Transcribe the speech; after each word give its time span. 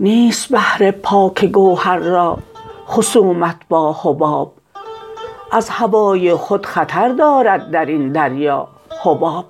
نیست 0.00 0.52
بحر 0.52 0.90
پاک 0.90 1.44
گوهر 1.44 1.96
را 1.96 2.38
خصومت 2.88 3.56
با 3.68 3.92
حباب. 3.92 4.52
از 5.52 5.70
هوای 5.70 6.34
خود 6.34 6.66
خطر 6.66 7.08
دارد 7.08 7.70
درین 7.70 8.12
دریا 8.12 8.68
حباب. 9.02 9.44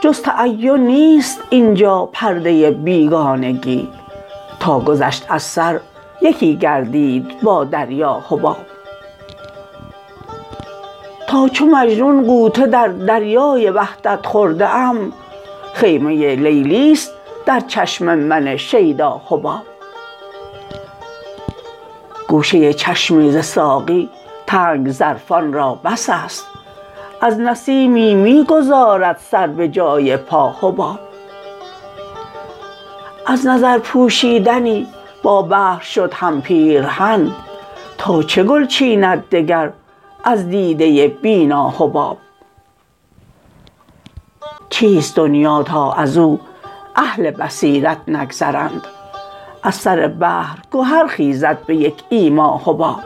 جز 0.00 0.22
تعین 0.22 0.76
نیست 0.76 1.42
اینجا 1.50 2.08
پرده 2.12 2.70
بیگانگی. 2.70 3.88
تا 4.60 4.80
گذشت 4.80 5.26
از 5.28 5.42
سر 5.42 5.80
یکی 6.20 6.56
گردید 6.56 7.40
با 7.42 7.64
دریا 7.64 8.22
حباب. 8.28 8.56
تا 11.26 11.48
چو 11.48 11.66
مجنون 11.66 12.24
غوطه 12.24 12.66
در 12.66 12.88
دریای 12.88 13.70
وحدت 13.70 14.26
خورده 14.26 14.68
ام 14.68 15.12
خیمه 15.74 16.34
لیلی 16.34 16.94
ست 16.94 17.12
در 17.46 17.60
چشم 17.60 18.14
من 18.14 18.56
شیدا 18.56 19.20
حباب. 19.26 19.62
گوشه 22.28 22.72
چشمی 22.74 23.32
ز 23.32 23.44
ساقی 23.44 24.08
تنگ 24.46 24.90
ظرفان 24.90 25.52
را 25.52 25.74
بس 25.84 26.10
است 26.12 26.46
از 27.20 27.40
نسیمی 27.40 28.14
می 28.14 28.44
گذارد 28.44 29.18
سر 29.30 29.46
به 29.46 29.68
جای 29.68 30.16
پا 30.16 30.54
حباب. 30.60 30.98
از 33.26 33.46
نظر 33.46 33.78
پوشیدنی 33.78 34.86
با 35.22 35.42
بحر 35.42 35.82
شد 35.82 36.12
هم 36.14 36.42
پیرهن 36.42 37.32
تا 37.98 38.22
چه 38.22 38.44
گل 38.44 38.66
چیند 38.66 39.28
دگر 39.30 39.72
از 40.24 40.48
دیده 40.48 41.08
بینا 41.08 41.70
حباب 41.70 42.18
چیست 44.70 45.16
دنیا 45.16 45.62
تا 45.62 45.92
ازو 45.92 46.38
اهل 46.96 47.30
بصیرت 47.30 47.98
نگذرند 48.08 48.86
از 49.62 49.74
سر 49.74 50.08
بحر 50.08 50.58
گهر 50.72 51.06
خیزد 51.06 51.58
به 51.66 51.76
یک 51.76 51.94
ایما 52.08 52.60
حباب 52.64 53.00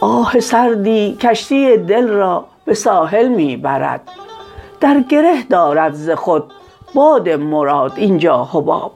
آه 0.00 0.40
سردی 0.40 1.16
کشتی 1.20 1.76
دل 1.76 2.08
را 2.08 2.44
به 2.64 2.74
ساحل 2.74 3.28
می 3.28 3.56
برد 3.56 4.00
در 4.80 5.00
گره 5.00 5.42
دارد 5.42 5.92
ز 5.94 6.10
خود 6.10 6.52
باد 6.94 7.28
مراد 7.28 7.92
اینجا 7.96 8.44
حباب 8.44 8.92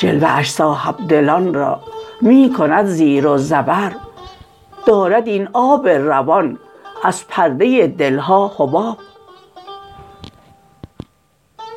جلوه 0.00 0.28
اش 0.28 0.50
صاحبدلان 0.50 1.54
را 1.54 1.80
می 2.20 2.54
کند 2.58 2.84
زیر 2.84 3.26
و 3.26 3.38
زبر. 3.38 3.92
دارد 4.86 5.26
این 5.28 5.48
آب 5.52 5.88
روان 5.88 6.58
از 7.04 7.28
پرده 7.28 7.86
دلها 7.86 8.52
حباب. 8.56 8.96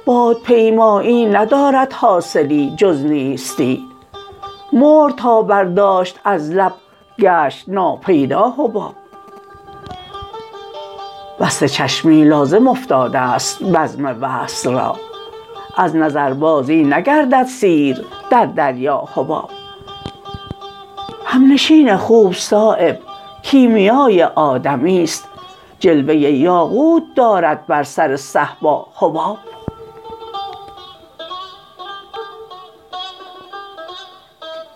بادپیمایی 0.05 1.25
ندارد 1.25 1.93
حاصلی 1.93 2.73
جز 2.77 3.05
نیستی. 3.05 3.85
مهر 4.73 5.09
تا 5.09 5.41
برداشت 5.41 6.19
از 6.23 6.51
لب 6.51 6.73
گشت 7.19 7.69
ناپیدا 7.69 8.53
حباب. 8.57 8.93
وصل 11.39 11.67
چشمی 11.67 12.23
لازم 12.25 12.67
افتاده 12.67 13.19
است 13.19 13.63
بزم 13.63 14.17
وصل 14.21 14.73
را. 14.73 14.95
از 15.77 15.95
نظربازی 15.95 16.83
نگردد 16.83 17.43
سیر 17.43 18.05
در 18.29 18.45
دریا 18.45 19.03
حباب. 19.13 19.49
همنشین 21.25 21.97
خوب 21.97 22.33
صایب 22.33 22.99
کیمیای 23.41 24.23
آدمی 24.23 25.05
ست 25.05 25.27
جلوه 25.79 26.15
یاقوت 26.15 27.03
دارد 27.15 27.67
بر 27.67 27.83
سر 27.83 28.15
صهبا 28.15 28.87
حباب. 28.95 29.37